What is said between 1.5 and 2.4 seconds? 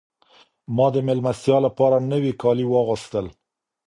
لپاره نوي